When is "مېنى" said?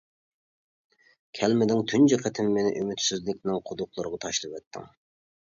2.57-2.73